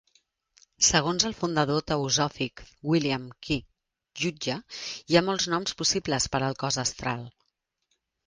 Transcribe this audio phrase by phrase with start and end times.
[0.85, 2.63] Segons el fundador teosòfic
[2.93, 3.57] William Q.
[4.23, 4.57] Jutge,
[5.13, 7.25] "Hi ha molts noms possibles per al cos astral".